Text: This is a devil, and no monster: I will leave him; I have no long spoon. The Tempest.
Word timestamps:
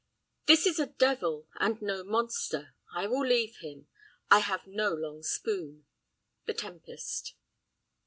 This 0.47 0.65
is 0.65 0.79
a 0.79 0.87
devil, 0.87 1.47
and 1.59 1.79
no 1.79 2.03
monster: 2.03 2.73
I 2.91 3.05
will 3.05 3.23
leave 3.23 3.57
him; 3.57 3.87
I 4.31 4.39
have 4.39 4.65
no 4.65 4.89
long 4.95 5.21
spoon. 5.21 5.85
The 6.47 6.55
Tempest. 6.55 7.35